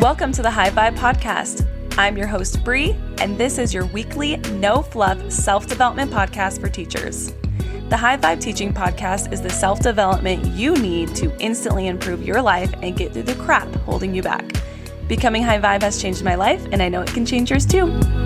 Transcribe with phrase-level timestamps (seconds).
[0.00, 1.68] Welcome to the High Vibe Podcast.
[1.98, 6.70] I'm your host, Bree, and this is your weekly, no fluff self development podcast for
[6.70, 7.34] teachers.
[7.90, 12.40] The High Vibe Teaching Podcast is the self development you need to instantly improve your
[12.40, 14.50] life and get through the crap holding you back.
[15.06, 18.19] Becoming High Vibe has changed my life, and I know it can change yours too.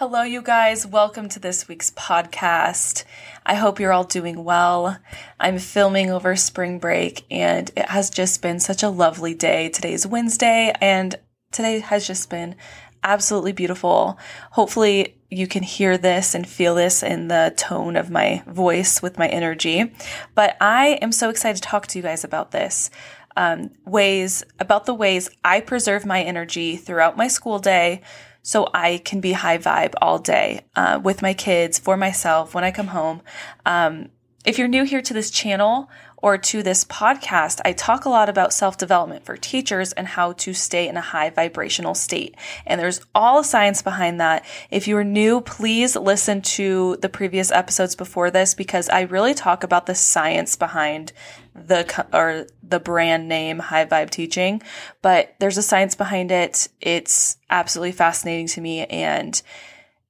[0.00, 0.86] Hello, you guys.
[0.86, 3.04] Welcome to this week's podcast.
[3.44, 4.96] I hope you're all doing well.
[5.38, 9.68] I'm filming over spring break and it has just been such a lovely day.
[9.68, 11.16] Today's Wednesday and
[11.52, 12.56] today has just been
[13.04, 14.18] absolutely beautiful.
[14.52, 19.18] Hopefully, you can hear this and feel this in the tone of my voice with
[19.18, 19.92] my energy.
[20.34, 22.88] But I am so excited to talk to you guys about this.
[23.36, 28.00] Um, ways, about the ways I preserve my energy throughout my school day
[28.42, 32.64] so I can be high vibe all day uh, with my kids, for myself, when
[32.64, 33.22] I come home.
[33.66, 34.10] Um,
[34.44, 38.28] if you're new here to this channel or to this podcast, I talk a lot
[38.28, 42.36] about self development for teachers and how to stay in a high vibrational state.
[42.66, 44.44] And there's all science behind that.
[44.70, 49.34] If you are new, please listen to the previous episodes before this because I really
[49.34, 51.12] talk about the science behind
[51.54, 54.62] the or the brand name high vibe teaching
[55.02, 56.68] but there's a science behind it.
[56.80, 59.40] It's absolutely fascinating to me and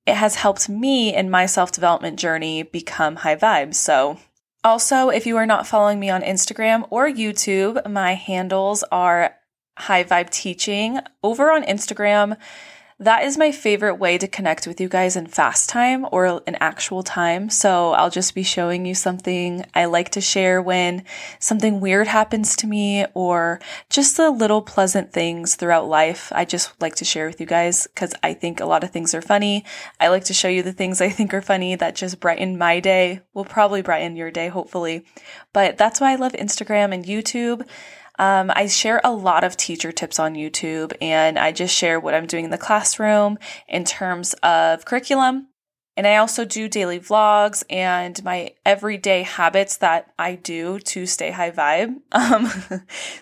[0.06, 3.74] it has helped me in my self-development journey become high vibe.
[3.74, 4.18] So
[4.64, 9.36] also if you are not following me on instagram or youtube my handles are
[9.78, 11.00] high vibe teaching.
[11.22, 12.36] Over on instagram
[13.00, 16.54] that is my favorite way to connect with you guys in fast time or in
[16.56, 17.48] actual time.
[17.48, 21.04] So I'll just be showing you something I like to share when
[21.38, 26.30] something weird happens to me or just the little pleasant things throughout life.
[26.34, 29.14] I just like to share with you guys because I think a lot of things
[29.14, 29.64] are funny.
[29.98, 32.80] I like to show you the things I think are funny that just brighten my
[32.80, 35.06] day, will probably brighten your day, hopefully.
[35.54, 37.66] But that's why I love Instagram and YouTube.
[38.20, 42.12] Um, I share a lot of teacher tips on YouTube and I just share what
[42.12, 45.48] I'm doing in the classroom in terms of curriculum.
[45.96, 51.30] And I also do daily vlogs and my everyday habits that I do to stay
[51.30, 51.96] high vibe.
[52.12, 52.50] Um,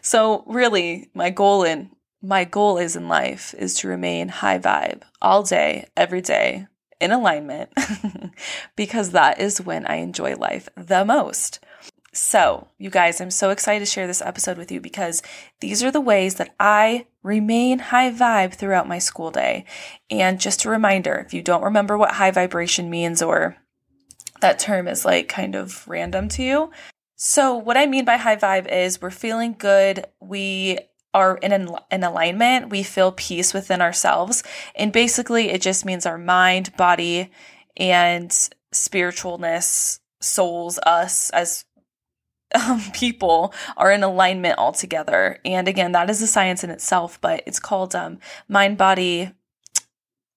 [0.03, 5.03] so really my goal in my goal is in life is to remain high vibe
[5.23, 6.67] all day, every day
[7.01, 7.71] in alignment
[8.77, 11.61] because that is when I enjoy life the most.
[12.19, 15.23] So, you guys, I'm so excited to share this episode with you because
[15.61, 19.65] these are the ways that I remain high vibe throughout my school day.
[20.11, 23.57] And just a reminder if you don't remember what high vibration means or
[24.41, 26.71] that term is like kind of random to you.
[27.15, 30.81] So, what I mean by high vibe is we're feeling good, we
[31.15, 34.43] are in an, an alignment, we feel peace within ourselves.
[34.75, 37.31] And basically, it just means our mind, body,
[37.77, 38.29] and
[38.73, 41.65] spiritualness, souls, us as
[42.55, 45.39] um, people are in alignment altogether.
[45.45, 49.33] And again, that is a science in itself, but it's called um, mind body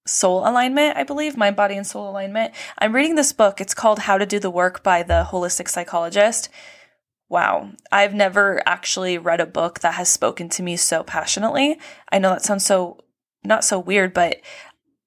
[0.05, 2.53] soul alignment, I believe, mind body and soul alignment.
[2.77, 3.61] I'm reading this book.
[3.61, 6.49] It's called How to Do the Work by the Holistic Psychologist.
[7.29, 11.79] Wow, I've never actually read a book that has spoken to me so passionately.
[12.11, 12.97] I know that sounds so
[13.43, 14.41] not so weird, but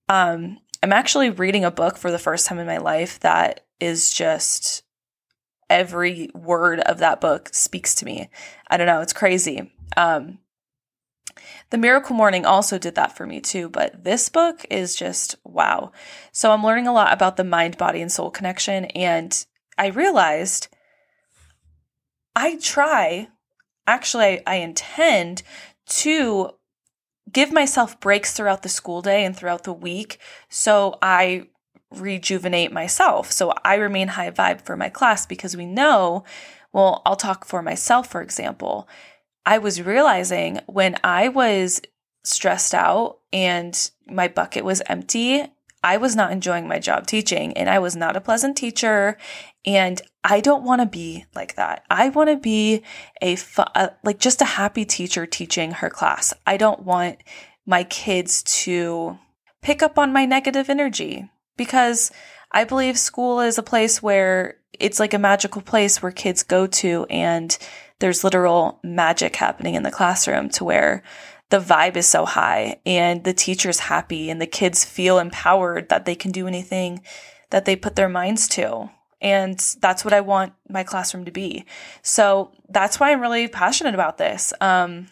[0.08, 4.12] um, I'm actually reading a book for the first time in my life that is
[4.12, 4.83] just
[5.70, 8.30] every word of that book speaks to me.
[8.68, 9.72] I don't know, it's crazy.
[9.96, 10.38] Um,
[11.70, 15.92] the Miracle Morning also did that for me too, but this book is just wow.
[16.32, 18.86] So I'm learning a lot about the mind, body, and soul connection.
[18.86, 19.44] And
[19.76, 20.68] I realized
[22.36, 23.28] I try,
[23.86, 25.42] actually, I, I intend
[25.86, 26.50] to
[27.30, 31.48] give myself breaks throughout the school day and throughout the week so I
[31.94, 33.30] rejuvenate myself.
[33.32, 36.24] So I remain high vibe for my class because we know,
[36.72, 38.88] well, I'll talk for myself, for example.
[39.46, 41.80] I was realizing when I was
[42.24, 45.44] stressed out and my bucket was empty,
[45.82, 49.18] I was not enjoying my job teaching and I was not a pleasant teacher.
[49.66, 51.84] And I don't want to be like that.
[51.90, 52.82] I want to be
[53.20, 53.62] a, fu-
[54.02, 56.32] like just a happy teacher teaching her class.
[56.46, 57.18] I don't want
[57.66, 59.18] my kids to
[59.62, 62.10] pick up on my negative energy because
[62.52, 66.66] I believe school is a place where it's like a magical place where kids go
[66.66, 67.56] to and
[68.00, 71.02] there's literal magic happening in the classroom to where
[71.50, 76.04] the vibe is so high and the teacher's happy and the kids feel empowered that
[76.04, 77.00] they can do anything
[77.50, 78.90] that they put their minds to.
[79.20, 81.64] And that's what I want my classroom to be.
[82.02, 84.52] So that's why I'm really passionate about this.
[84.60, 85.08] Um,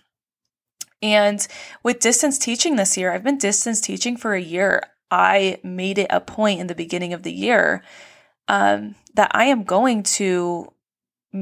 [1.01, 1.47] and
[1.83, 4.83] with distance teaching this year, I've been distance teaching for a year.
[5.13, 7.85] I made it a point in the beginning of the year
[8.49, 10.73] um, that I am going to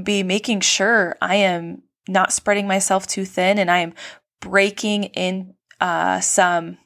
[0.02, 3.94] be making sure I am not spreading myself too thin and I'm
[4.40, 6.78] breaking in uh, some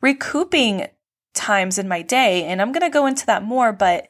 [0.00, 0.86] recouping
[1.34, 2.44] times in my day.
[2.44, 4.06] And I'm going to go into that more, but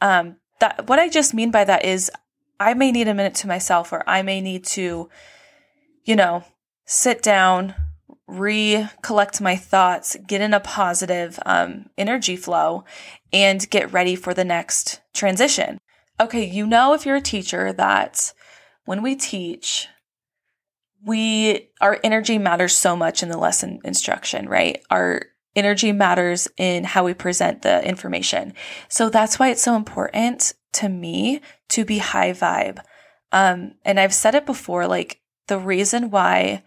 [0.00, 2.10] um, that what I just mean by that is
[2.58, 5.08] I may need a minute to myself or I may need to,
[6.04, 6.44] you know,
[6.86, 7.74] sit down,
[8.26, 12.84] recollect my thoughts, get in a positive um, energy flow,
[13.32, 15.78] and get ready for the next transition.
[16.20, 18.32] Okay, you know, if you're a teacher, that
[18.84, 19.88] when we teach,
[21.04, 24.82] we our energy matters so much in the lesson instruction, right?
[24.90, 25.22] Our
[25.54, 28.54] energy matters in how we present the information.
[28.88, 31.40] So that's why it's so important to me
[31.70, 32.78] to be high vibe.
[33.32, 36.62] Um, and I've said it before, like the reason why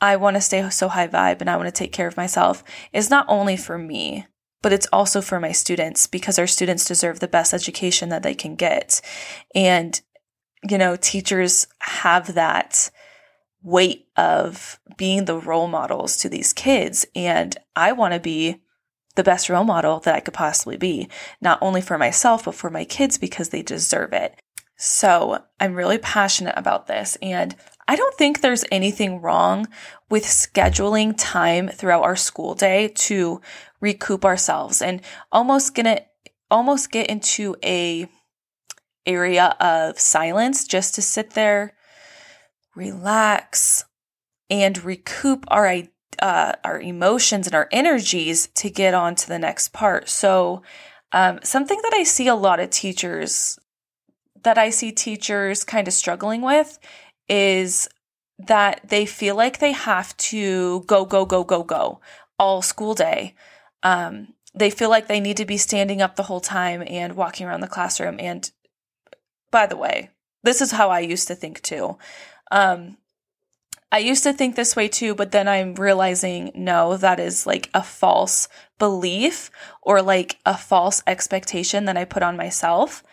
[0.00, 2.62] I want to stay so high vibe and I want to take care of myself
[2.92, 4.26] is not only for me,
[4.62, 8.34] but it's also for my students because our students deserve the best education that they
[8.34, 9.00] can get.
[9.54, 10.00] And,
[10.68, 12.90] you know, teachers have that
[13.62, 17.06] weight of being the role models to these kids.
[17.14, 18.62] And I want to be
[19.16, 21.08] the best role model that I could possibly be,
[21.40, 24.40] not only for myself, but for my kids because they deserve it.
[24.76, 27.16] So I'm really passionate about this.
[27.22, 27.54] And
[27.86, 29.68] I don't think there's anything wrong
[30.10, 33.40] with scheduling time throughout our school day to
[33.80, 36.00] recoup ourselves and almost gonna
[36.50, 38.08] almost get into a
[39.06, 41.74] area of silence just to sit there
[42.74, 43.84] relax,
[44.50, 45.82] and recoup our
[46.20, 50.08] uh, our emotions and our energies to get on to the next part.
[50.08, 50.62] So,
[51.12, 53.58] um, something that I see a lot of teachers
[54.42, 56.78] that I see teachers kind of struggling with
[57.28, 57.88] is
[58.38, 62.00] that they feel like they have to go, go, go, go, go
[62.38, 63.34] all school day.
[63.82, 67.46] Um, they feel like they need to be standing up the whole time and walking
[67.46, 68.16] around the classroom.
[68.18, 68.50] And
[69.50, 70.10] by the way,
[70.42, 71.96] this is how I used to think too.
[72.50, 72.98] Um,
[73.90, 77.70] I used to think this way too, but then I'm realizing no, that is like
[77.74, 78.48] a false
[78.78, 79.50] belief
[79.82, 83.04] or like a false expectation that I put on myself.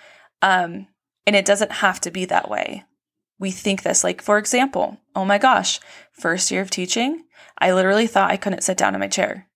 [0.41, 0.87] Um,
[1.27, 2.83] and it doesn't have to be that way.
[3.41, 5.79] We think this, like, for example, oh my gosh,
[6.11, 7.23] first year of teaching,
[7.57, 9.47] I literally thought I couldn't sit down in my chair.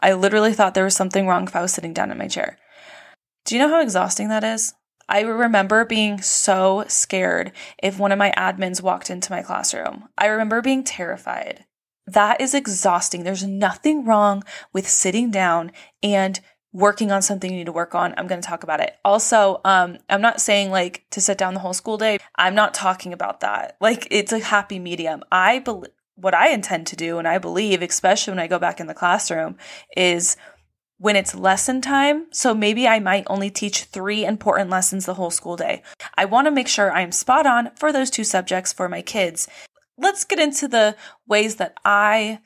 [0.00, 2.56] I literally thought there was something wrong if I was sitting down in my chair.
[3.44, 4.72] Do you know how exhausting that is?
[5.06, 7.52] I remember being so scared
[7.82, 10.08] if one of my admins walked into my classroom.
[10.16, 11.66] I remember being terrified.
[12.06, 13.22] That is exhausting.
[13.24, 15.72] There's nothing wrong with sitting down
[16.02, 16.40] and
[16.76, 18.12] working on something you need to work on.
[18.18, 18.96] I'm going to talk about it.
[19.02, 22.18] Also, um, I'm not saying like to sit down the whole school day.
[22.36, 23.78] I'm not talking about that.
[23.80, 25.22] Like it's a happy medium.
[25.32, 28.80] I believe what I intend to do, and I believe, especially when I go back
[28.80, 29.56] in the classroom,
[29.96, 30.36] is
[30.98, 32.26] when it's lesson time.
[32.30, 35.82] So maybe I might only teach three important lessons the whole school day.
[36.16, 39.48] I want to make sure I'm spot on for those two subjects for my kids.
[39.98, 40.96] Let's get into the
[41.26, 42.40] ways that I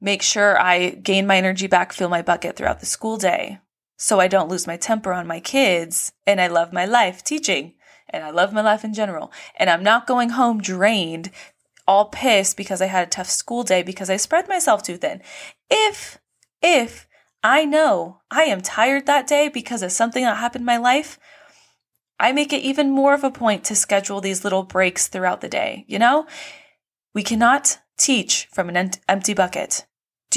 [0.00, 3.58] make sure I gain my energy back, fill my bucket throughout the school day
[3.96, 7.74] so I don't lose my temper on my kids and I love my life teaching
[8.08, 9.32] and I love my life in general.
[9.56, 11.30] And I'm not going home drained,
[11.86, 15.20] all pissed because I had a tough school day because I spread myself too thin.
[15.68, 16.18] If,
[16.62, 17.08] if
[17.42, 21.18] I know I am tired that day because of something that happened in my life,
[22.20, 25.48] I make it even more of a point to schedule these little breaks throughout the
[25.48, 25.84] day.
[25.88, 26.26] You know,
[27.14, 29.86] we cannot teach from an empty bucket.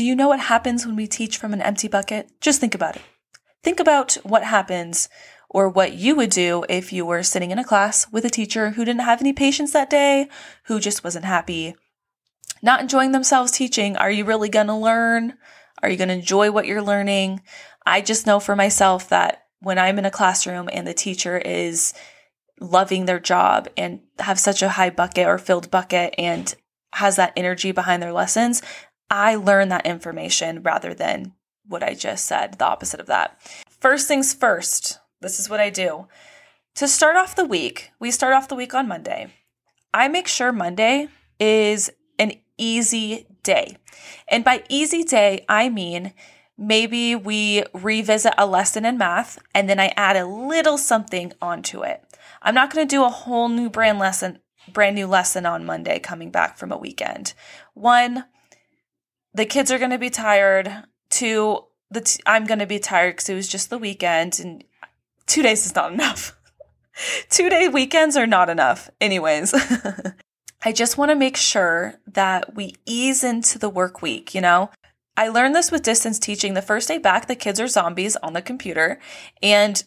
[0.01, 2.31] Do you know what happens when we teach from an empty bucket?
[2.41, 3.03] Just think about it.
[3.63, 5.10] Think about what happens
[5.48, 8.72] or what you would do if you were sitting in a class with a teacher
[8.72, 10.27] who didn't have any patience that day,
[10.63, 11.75] who just wasn't happy,
[12.63, 13.96] not enjoying themselves teaching.
[13.96, 15.38] Are you really going to learn?
[15.84, 17.43] Are you going to enjoy what you're learning?
[17.86, 21.93] I just know for myself that when I'm in a classroom and the teacher is
[22.60, 26.55] loving their job and have such a high bucket or filled bucket and
[26.93, 28.63] has that energy behind their lessons,
[29.12, 31.34] I learn that information rather than
[31.68, 33.38] what I just said, the opposite of that.
[33.82, 36.08] First things first, this is what I do.
[36.75, 39.34] To start off the week, we start off the week on Monday.
[39.94, 43.75] I make sure Monday is an easy day.
[44.30, 46.13] And by easy day, I mean
[46.58, 51.84] maybe we revisit a lesson in math and then I add a little something onto
[51.84, 52.01] it.
[52.41, 54.39] I'm not going to do a whole new brand lesson,
[54.72, 57.34] brand new lesson on Monday coming back from a weekend.
[57.74, 58.25] One,
[59.33, 60.83] the kids are going to be tired.
[61.09, 64.63] Two, the t- I'm going to be tired because it was just the weekend and
[65.27, 66.38] two days is not enough.
[67.29, 68.89] two day weekends are not enough.
[69.00, 69.53] Anyways,
[70.63, 74.69] I just want to make sure that we ease into the work week, you know?
[75.17, 76.53] I learned this with distance teaching.
[76.53, 79.00] The first day back, the kids are zombies on the computer.
[79.41, 79.83] And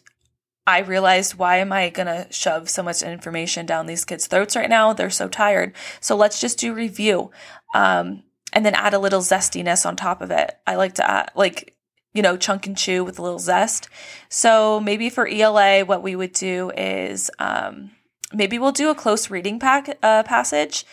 [0.67, 4.55] I realized why am I going to shove so much information down these kids' throats
[4.55, 4.93] right now?
[4.93, 5.75] They're so tired.
[5.99, 7.31] So let's just do review.
[7.73, 8.23] Um,
[8.55, 10.57] and then add a little zestiness on top of it.
[10.65, 11.75] I like to add, like,
[12.13, 13.89] you know, chunk and chew with a little zest.
[14.29, 17.91] So maybe for ELA, what we would do is um,
[18.33, 20.85] maybe we'll do a close reading pack, uh, passage.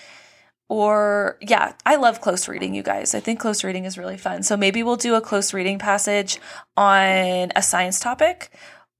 [0.68, 3.14] Or, yeah, I love close reading, you guys.
[3.14, 4.42] I think close reading is really fun.
[4.42, 6.40] So maybe we'll do a close reading passage
[6.76, 8.50] on a science topic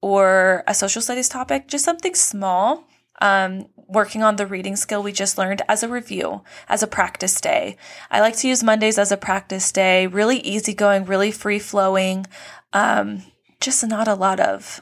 [0.01, 2.85] or a social studies topic, just something small.
[3.21, 7.39] Um, working on the reading skill we just learned as a review, as a practice
[7.39, 7.77] day.
[8.09, 12.25] I like to use Mondays as a practice day, really easygoing, really free flowing.
[12.73, 13.23] Um,
[13.61, 14.81] just not a lot of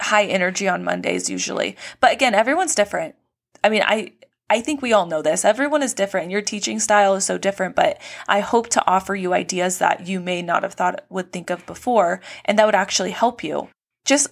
[0.00, 1.76] high energy on Mondays usually.
[2.00, 3.14] But again, everyone's different.
[3.62, 4.12] I mean, I
[4.48, 5.44] I think we all know this.
[5.44, 6.30] Everyone is different.
[6.30, 10.20] Your teaching style is so different, but I hope to offer you ideas that you
[10.20, 13.68] may not have thought would think of before and that would actually help you.
[14.04, 14.28] Just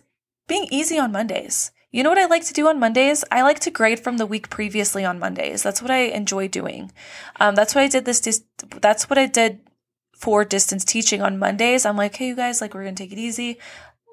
[0.46, 1.72] being easy on Mondays.
[1.94, 3.22] You know what I like to do on Mondays?
[3.30, 5.62] I like to grade from the week previously on Mondays.
[5.62, 6.90] That's what I enjoy doing.
[7.38, 8.18] Um, that's what I did this.
[8.18, 8.42] Dis-
[8.80, 9.60] that's what I did
[10.18, 11.86] for distance teaching on Mondays.
[11.86, 13.58] I'm like, hey, you guys, like we're gonna take it easy,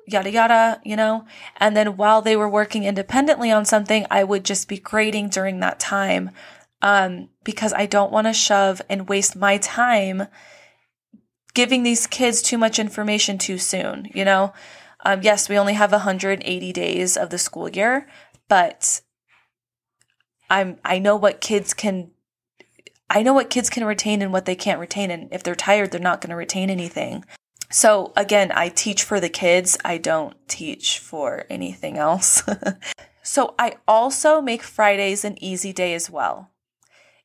[0.06, 1.26] yada yada, you know.
[1.58, 5.60] And then while they were working independently on something, I would just be grading during
[5.62, 6.30] that time
[6.84, 10.28] um, because I don't want to shove and waste my time
[11.56, 14.54] giving these kids too much information too soon, you know.
[15.04, 18.08] Um, yes, we only have 180 days of the school year,
[18.48, 19.02] but
[20.50, 22.12] I'm I know what kids can
[23.10, 25.92] I know what kids can retain and what they can't retain and if they're tired
[25.92, 27.26] they're not going to retain anything.
[27.70, 29.78] So again, I teach for the kids.
[29.86, 32.44] I don't teach for anything else.
[33.24, 36.52] so I also make Fridays an easy day as well.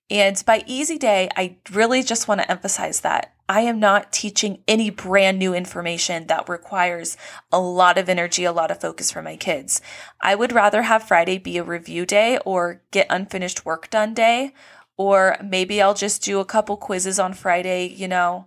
[0.09, 4.63] And by easy day, I really just want to emphasize that I am not teaching
[4.67, 7.17] any brand new information that requires
[7.53, 9.81] a lot of energy, a lot of focus for my kids.
[10.21, 14.53] I would rather have Friday be a review day or get unfinished work done day,
[14.97, 18.47] or maybe I'll just do a couple quizzes on Friday, you know.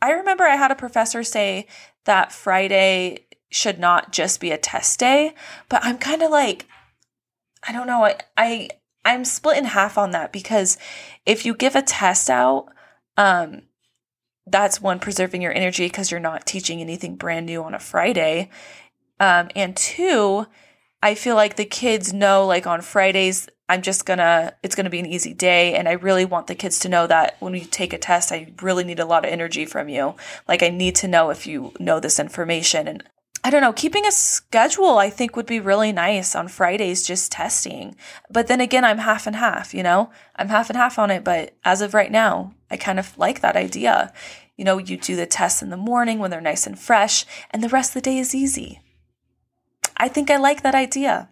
[0.00, 1.66] I remember I had a professor say
[2.04, 5.34] that Friday should not just be a test day,
[5.68, 6.66] but I'm kind of like,
[7.66, 8.68] I don't know, I, I
[9.06, 10.76] I'm split in half on that because
[11.24, 12.66] if you give a test out,
[13.16, 13.62] um,
[14.48, 18.50] that's one preserving your energy because you're not teaching anything brand new on a Friday.
[19.20, 20.46] Um, and two,
[21.04, 24.98] I feel like the kids know like on Fridays, I'm just gonna, it's gonna be
[24.98, 25.76] an easy day.
[25.76, 28.52] And I really want the kids to know that when we take a test, I
[28.60, 30.16] really need a lot of energy from you.
[30.48, 32.88] Like I need to know if you know this information.
[32.88, 33.04] And
[33.46, 37.30] I don't know, keeping a schedule I think would be really nice on Fridays, just
[37.30, 37.94] testing.
[38.28, 40.10] But then again, I'm half and half, you know?
[40.34, 43.42] I'm half and half on it, but as of right now, I kind of like
[43.42, 44.12] that idea.
[44.56, 47.62] You know, you do the tests in the morning when they're nice and fresh, and
[47.62, 48.80] the rest of the day is easy.
[49.96, 51.28] I think I like that idea.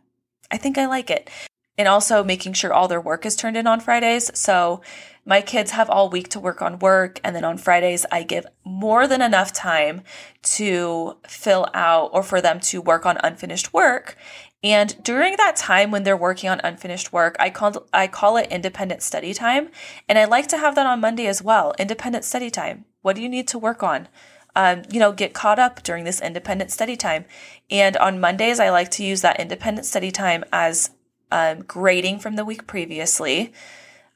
[0.52, 1.28] I think I like it.
[1.76, 4.30] And also making sure all their work is turned in on Fridays.
[4.38, 4.82] So
[5.24, 7.20] my kids have all week to work on work.
[7.24, 10.02] And then on Fridays, I give more than enough time
[10.42, 14.16] to fill out or for them to work on unfinished work.
[14.62, 18.50] And during that time when they're working on unfinished work, I call I call it
[18.50, 19.68] independent study time,
[20.08, 21.74] and I like to have that on Monday as well.
[21.78, 22.86] Independent study time.
[23.02, 24.08] What do you need to work on?
[24.56, 27.26] Um, you know, get caught up during this independent study time.
[27.70, 30.90] And on Mondays, I like to use that independent study time as
[31.30, 33.52] um, grading from the week previously.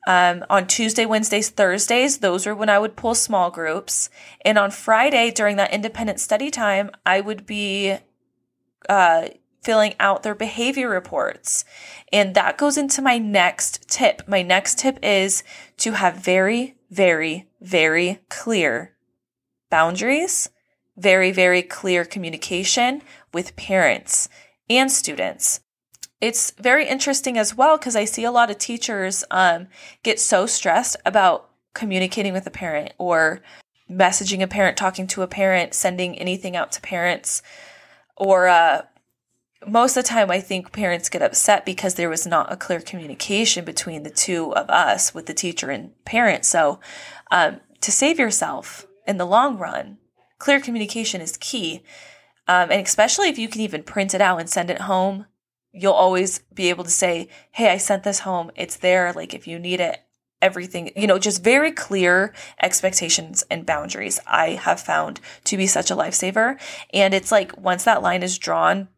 [0.07, 4.09] Um, on Tuesday, Wednesdays, Thursdays, those were when I would pull small groups.
[4.43, 7.97] And on Friday, during that independent study time, I would be
[8.89, 9.29] uh,
[9.63, 11.65] filling out their behavior reports.
[12.13, 14.23] And that goes into my next tip.
[14.27, 15.43] My next tip is
[15.79, 18.95] to have very, very, very clear
[19.69, 20.49] boundaries,
[20.97, 23.03] very, very clear communication
[23.35, 24.29] with parents
[24.71, 25.61] and students.
[26.21, 29.69] It's very interesting as well because I see a lot of teachers um,
[30.03, 33.41] get so stressed about communicating with a parent or
[33.91, 37.41] messaging a parent, talking to a parent, sending anything out to parents,
[38.17, 38.83] or uh,
[39.67, 42.81] most of the time I think parents get upset because there was not a clear
[42.81, 46.45] communication between the two of us with the teacher and parent.
[46.45, 46.81] So,
[47.31, 49.99] um, to save yourself in the long run,
[50.39, 51.83] clear communication is key.
[52.49, 55.27] Um, and especially if you can even print it out and send it home,
[55.81, 58.51] you'll always be able to say, Hey, I sent this home.
[58.57, 59.13] It's there.
[59.13, 60.01] Like if you need it,
[60.41, 62.33] everything, you know, just very clear
[62.63, 66.61] expectations and boundaries I have found to be such a lifesaver.
[66.93, 68.89] And it's like once that line is drawn,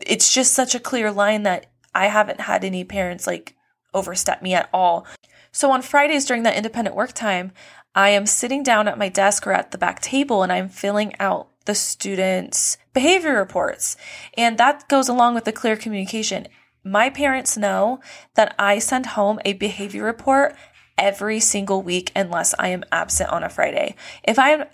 [0.00, 3.54] it's just such a clear line that I haven't had any parents like
[3.92, 5.06] overstep me at all.
[5.52, 7.52] So on Fridays during that independent work time,
[7.94, 11.14] I am sitting down at my desk or at the back table and I'm filling
[11.20, 13.96] out the students' behavior reports.
[14.36, 16.48] And that goes along with the clear communication.
[16.82, 18.00] My parents know
[18.34, 20.54] that I send home a behavior report
[20.96, 23.96] every single week unless I am absent on a Friday.
[24.22, 24.64] If I am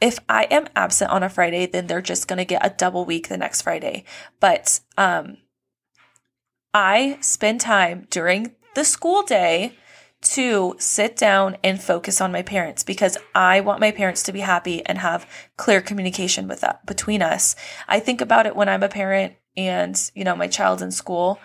[0.00, 3.04] if I am absent on a Friday, then they're just going to get a double
[3.04, 4.04] week the next Friday.
[4.40, 5.38] But um
[6.74, 9.76] I spend time during the school day
[10.22, 14.40] to sit down and focus on my parents because I want my parents to be
[14.40, 17.56] happy and have clear communication with that between us.
[17.88, 21.40] I think about it when I'm a parent and, you know, my child's in school.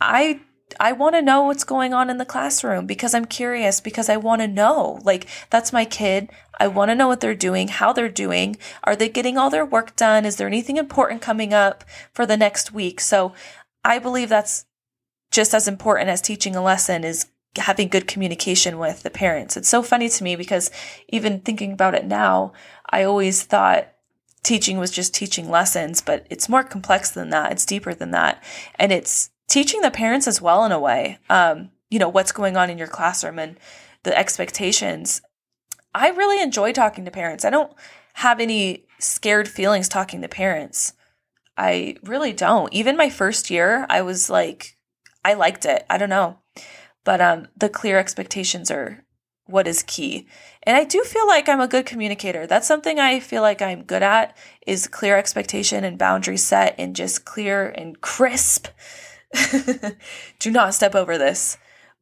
[0.00, 0.40] I
[0.80, 4.16] I want to know what's going on in the classroom because I'm curious because I
[4.16, 5.00] want to know.
[5.04, 6.28] Like that's my kid.
[6.58, 8.56] I want to know what they're doing, how they're doing.
[8.82, 10.24] Are they getting all their work done?
[10.24, 13.00] Is there anything important coming up for the next week?
[13.00, 13.32] So
[13.84, 14.64] I believe that's
[15.30, 19.56] just as important as teaching a lesson is having good communication with the parents.
[19.56, 20.70] It's so funny to me because
[21.08, 22.52] even thinking about it now,
[22.90, 23.92] I always thought
[24.42, 27.52] teaching was just teaching lessons, but it's more complex than that.
[27.52, 28.42] It's deeper than that.
[28.76, 31.18] And it's teaching the parents as well in a way.
[31.28, 33.58] Um, you know, what's going on in your classroom and
[34.02, 35.20] the expectations.
[35.94, 37.44] I really enjoy talking to parents.
[37.44, 37.72] I don't
[38.14, 40.92] have any scared feelings talking to parents.
[41.56, 42.72] I really don't.
[42.72, 44.76] Even my first year, I was like,
[45.24, 45.84] I liked it.
[45.90, 46.38] I don't know.
[47.06, 49.04] But um, the clear expectations are
[49.46, 50.26] what is key.
[50.64, 52.48] And I do feel like I'm a good communicator.
[52.48, 54.36] That's something I feel like I'm good at
[54.66, 58.66] is clear expectation and boundary set and just clear and crisp.
[60.40, 61.58] do not step over this.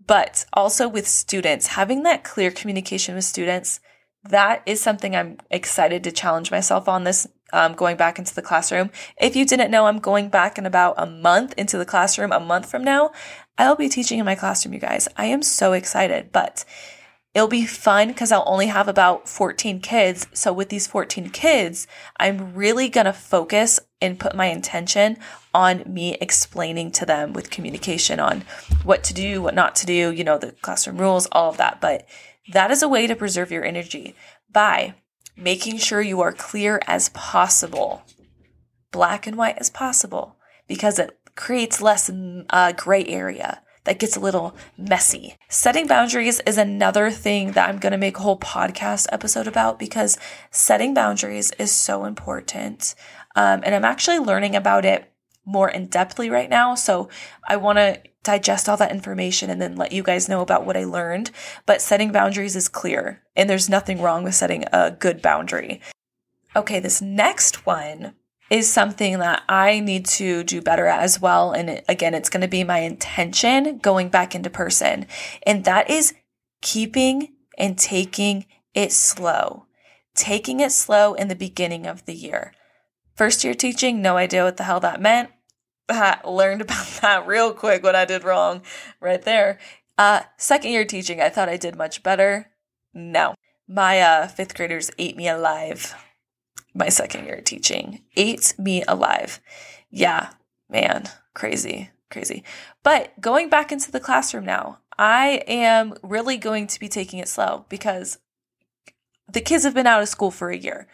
[0.07, 3.81] But also with students, having that clear communication with students,
[4.25, 8.43] that is something I'm excited to challenge myself on this um, going back into the
[8.43, 8.91] classroom.
[9.21, 12.41] If you didn't know, I'm going back in about a month into the classroom, a
[12.41, 13.13] month from now.
[13.57, 15.09] I'll be teaching in my classroom, you guys.
[15.17, 16.65] I am so excited, but
[17.35, 20.27] it'll be fun because I'll only have about 14 kids.
[20.33, 21.87] So with these 14 kids,
[22.19, 25.19] I'm really going to focus and put my intention
[25.53, 28.45] on me explaining to them with communication on
[28.83, 31.81] what to do, what not to do, you know, the classroom rules, all of that.
[31.81, 32.07] But
[32.53, 34.15] that is a way to preserve your energy
[34.51, 34.95] by
[35.37, 38.03] making sure you are clear as possible,
[38.91, 40.37] black and white as possible,
[40.69, 42.11] because it creates less
[42.51, 45.37] uh, gray area that gets a little messy.
[45.49, 49.79] Setting boundaries is another thing that I'm going to make a whole podcast episode about
[49.79, 50.19] because
[50.51, 52.95] setting boundaries is so important.
[53.37, 55.11] Um, and I'm actually learning about it
[55.45, 56.75] more in depthly right now.
[56.75, 57.09] So
[57.47, 60.77] I want to digest all that information and then let you guys know about what
[60.77, 61.31] I learned.
[61.67, 65.83] But setting boundaries is clear, and there's nothing wrong with setting a good boundary.
[66.57, 68.15] Okay, this next one
[68.51, 71.53] is something that I need to do better at as well.
[71.53, 75.07] And again, it's going to be my intention going back into person.
[75.47, 76.15] And that is
[76.61, 79.67] keeping and taking it slow,
[80.15, 82.53] taking it slow in the beginning of the year.
[83.15, 85.31] First year teaching, no idea what the hell that meant.
[85.89, 88.63] I learned about that real quick what I did wrong
[89.01, 89.59] right there.
[89.97, 92.51] Uh, second year teaching, I thought I did much better.
[92.93, 93.35] No,
[93.69, 95.95] my uh, fifth graders ate me alive
[96.75, 98.03] my second year teaching.
[98.17, 99.41] Ate me alive.
[99.91, 100.31] Yeah,
[100.69, 102.45] man, crazy, crazy.
[102.83, 107.29] But going back into the classroom now, I am really going to be taking it
[107.29, 108.19] slow because
[109.33, 110.89] the kids have been out of school for a year.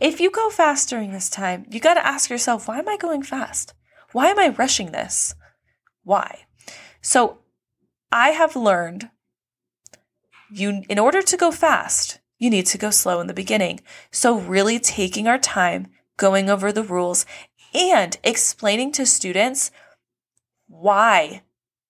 [0.00, 2.96] If you go fast during this time, you got to ask yourself, why am I
[2.96, 3.74] going fast?
[4.12, 5.34] Why am I rushing this?
[6.02, 6.46] Why?
[7.02, 7.38] So
[8.10, 9.10] I have learned
[10.50, 13.80] you in order to go fast, you need to go slow in the beginning.
[14.10, 17.24] So, really taking our time, going over the rules,
[17.72, 19.70] and explaining to students
[20.66, 21.42] why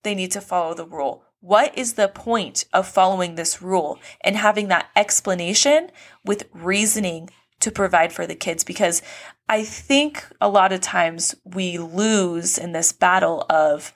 [0.03, 1.23] they need to follow the rule.
[1.41, 5.91] What is the point of following this rule and having that explanation
[6.25, 8.65] with reasoning to provide for the kids?
[8.65, 9.01] Because
[9.49, 13.95] I think a lot of times we lose in this battle of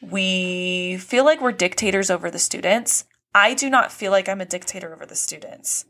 [0.00, 3.06] we feel like we're dictators over the students.
[3.34, 5.86] I do not feel like I'm a dictator over the students.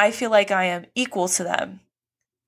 [0.00, 1.80] I feel like I am equal to them.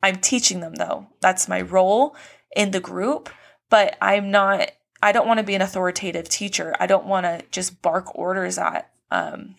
[0.03, 1.09] I'm teaching them though.
[1.21, 2.17] That's my role
[2.57, 3.29] in the group,
[3.69, 4.71] but I'm not
[5.03, 6.75] I don't want to be an authoritative teacher.
[6.81, 9.57] I don't want to just bark orders at um,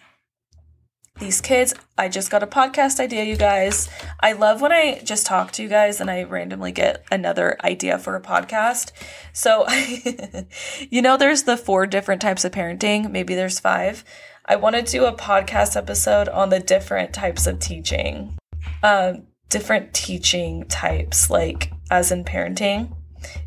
[1.19, 1.75] these kids.
[1.95, 3.89] I just got a podcast idea, you guys.
[4.19, 7.99] I love when I just talk to you guys and I randomly get another idea
[7.99, 8.91] for a podcast.
[9.33, 9.67] So,
[10.89, 13.11] you know, there's the four different types of parenting.
[13.11, 14.03] Maybe there's five.
[14.45, 18.37] I want to do a podcast episode on the different types of teaching,
[18.83, 22.93] um, different teaching types, like as in parenting,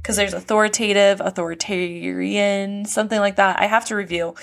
[0.01, 3.61] because there's authoritative, authoritarian, something like that.
[3.61, 4.37] I have to review,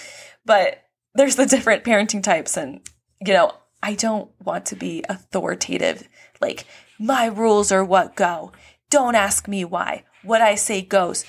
[0.46, 0.84] but
[1.16, 2.82] there's the different parenting types, and
[3.26, 6.08] you know, I don't want to be authoritative,
[6.40, 6.68] like
[7.00, 8.52] my rules are what go.
[8.92, 10.04] Don't ask me why.
[10.22, 11.26] What I say goes.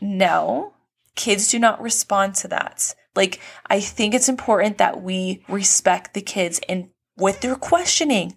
[0.00, 0.72] No,
[1.14, 2.94] kids do not respond to that.
[3.16, 8.36] Like, I think it's important that we respect the kids and with their questioning.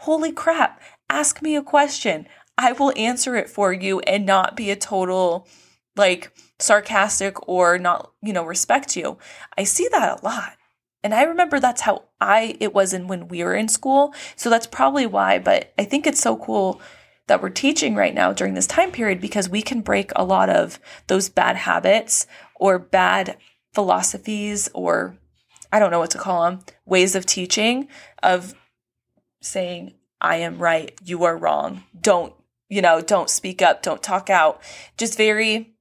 [0.00, 2.26] Holy crap, ask me a question.
[2.56, 5.46] I will answer it for you and not be a total
[5.96, 9.18] like sarcastic or not, you know, respect you.
[9.56, 10.52] I see that a lot.
[11.02, 14.14] And I remember that's how I it was in when we were in school.
[14.36, 16.80] So that's probably why, but I think it's so cool
[17.28, 20.48] that we're teaching right now during this time period because we can break a lot
[20.48, 23.36] of those bad habits or bad
[23.78, 25.16] philosophies or
[25.70, 27.86] I don't know what to call them, ways of teaching
[28.24, 28.52] of
[29.40, 31.84] saying I am right, you are wrong.
[32.00, 32.34] Don't,
[32.68, 34.60] you know, don't speak up, don't talk out.
[34.96, 35.76] Just very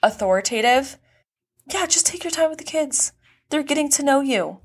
[0.00, 0.96] authoritative.
[1.74, 3.10] Yeah, just take your time with the kids.
[3.50, 4.60] They're getting to know you.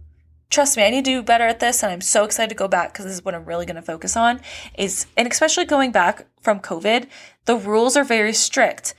[0.52, 2.68] Trust me, I need to do better at this and I'm so excited to go
[2.68, 4.42] back because this is what I'm really going to focus on
[4.78, 7.08] is and especially going back from COVID,
[7.46, 8.94] the rules are very strict.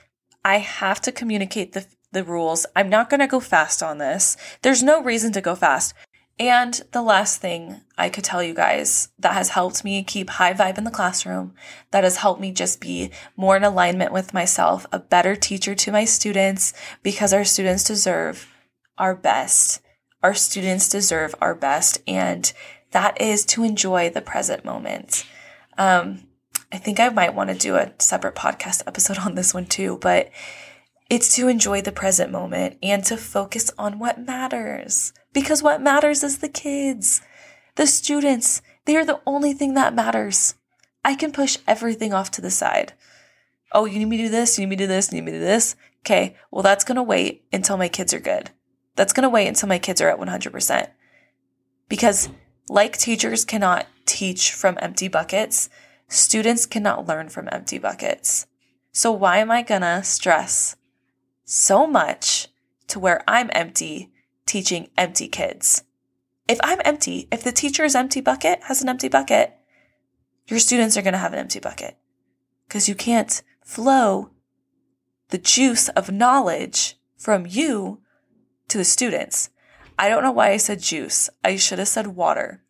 [0.45, 2.67] I have to communicate the the rules.
[2.75, 4.37] I'm not going to go fast on this.
[4.63, 5.95] There's no reason to go fast.
[6.41, 10.55] And the last thing I could tell you guys that has helped me keep high
[10.55, 11.55] vibe in the classroom,
[11.91, 15.93] that has helped me just be more in alignment with myself, a better teacher to
[15.93, 18.49] my students, because our students deserve
[18.99, 19.83] our best.
[20.23, 22.01] Our students deserve our best.
[22.07, 22.53] And
[22.93, 25.25] that is to enjoy the present moment.
[25.77, 26.29] Um,
[26.71, 29.99] I think I might want to do a separate podcast episode on this one too,
[30.01, 30.31] but
[31.11, 35.13] it's to enjoy the present moment and to focus on what matters.
[35.33, 37.23] Because what matters is the kids,
[37.77, 38.61] the students.
[38.85, 40.55] They are the only thing that matters.
[41.05, 42.93] I can push everything off to the side.
[43.73, 45.25] Oh, you need me to do this, you need me to do this, you need
[45.25, 45.77] me to do this.
[46.01, 48.51] Okay, well, that's going to wait until my kids are good.
[48.97, 50.89] That's going to wait until my kids are at 100%.
[51.89, 52.29] Because,
[52.69, 55.69] like teachers cannot teach from empty buckets,
[56.09, 58.47] students cannot learn from empty buckets.
[58.93, 60.77] So, why am I going to stress
[61.49, 62.49] so much
[62.87, 64.13] to where I'm empty
[64.45, 65.83] teaching empty kids.
[66.47, 69.55] If I'm empty, if the teacher's empty bucket has an empty bucket,
[70.47, 71.97] your students are going to have an empty bucket
[72.67, 74.31] because you can't flow
[75.31, 78.03] the juice of knowledge from you
[78.69, 79.49] to the students.
[79.99, 81.31] I don't know why I said juice.
[81.43, 82.63] I should have said water.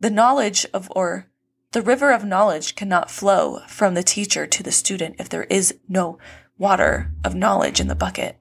[0.00, 1.28] The knowledge of, or
[1.70, 5.76] the river of knowledge cannot flow from the teacher to the student if there is
[5.88, 6.18] no
[6.58, 8.38] water of knowledge in the bucket.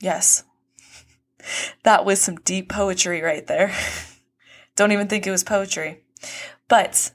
[0.00, 0.44] Yes.
[1.84, 3.72] That was some deep poetry right there.
[4.74, 6.02] Don't even think it was poetry.
[6.66, 7.12] But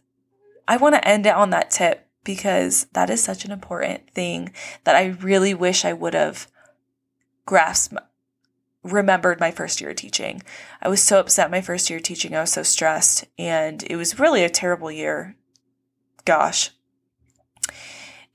[0.70, 4.54] I want to end it on that tip because that is such an important thing
[4.84, 6.48] that I really wish I would have
[7.46, 7.98] grasped,
[8.84, 10.42] remembered my first year teaching.
[10.82, 12.36] I was so upset my first year teaching.
[12.36, 15.36] I was so stressed, and it was really a terrible year.
[16.26, 16.72] Gosh.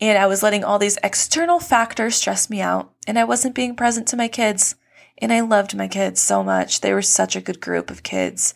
[0.01, 3.75] And I was letting all these external factors stress me out, and I wasn't being
[3.75, 4.77] present to my kids.
[5.19, 6.83] And I loved my kids so much.
[6.83, 8.53] They were such a good group of kids.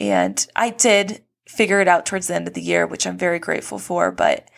[0.00, 3.38] And I did figure it out towards the end of the year, which I'm very
[3.38, 4.48] grateful for, but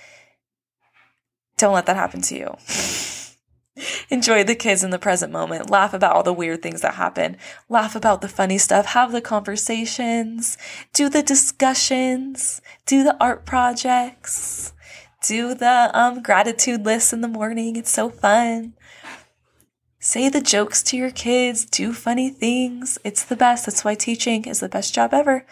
[1.57, 2.57] don't let that happen to you.
[4.11, 5.71] Enjoy the kids in the present moment.
[5.71, 7.37] Laugh about all the weird things that happen.
[7.69, 8.87] Laugh about the funny stuff.
[8.87, 10.59] Have the conversations.
[10.93, 12.61] Do the discussions.
[12.87, 14.73] Do the art projects
[15.22, 17.76] do the um, gratitude list in the morning.
[17.76, 18.74] It's so fun.
[19.98, 22.98] Say the jokes to your kids, do funny things.
[23.04, 23.66] It's the best.
[23.66, 25.44] That's why teaching is the best job ever.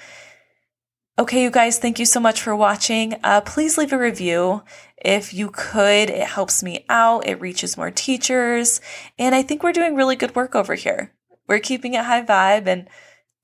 [1.18, 3.16] Okay, you guys, thank you so much for watching.
[3.22, 4.62] Uh, please leave a review
[4.96, 6.08] if you could.
[6.08, 7.26] It helps me out.
[7.26, 8.80] It reaches more teachers.
[9.18, 11.12] And I think we're doing really good work over here.
[11.46, 12.88] We're keeping it high vibe and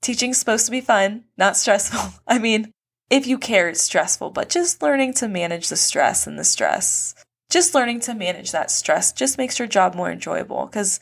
[0.01, 2.19] teaching's supposed to be fun, not stressful.
[2.27, 2.71] I mean,
[3.09, 7.13] if you care, it's stressful, but just learning to manage the stress and the stress,
[7.49, 10.99] just learning to manage that stress just makes your job more enjoyable because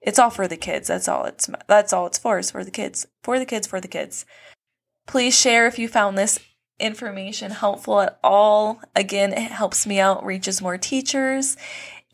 [0.00, 0.88] it's all for the kids.
[0.88, 3.80] That's all it's, that's all it's for is for the kids, for the kids, for
[3.80, 4.24] the kids.
[5.06, 6.38] Please share if you found this
[6.78, 8.80] information helpful at all.
[8.94, 11.56] Again, it helps me out, reaches more teachers,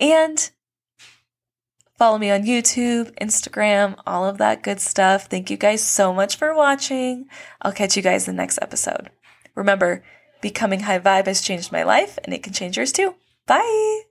[0.00, 0.50] and
[1.98, 5.26] Follow me on YouTube, Instagram, all of that good stuff.
[5.26, 7.26] Thank you guys so much for watching.
[7.60, 9.10] I'll catch you guys in the next episode.
[9.58, 10.04] Remember,
[10.40, 13.16] becoming high vibe has changed my life and it can change yours too.
[13.44, 14.02] Bye.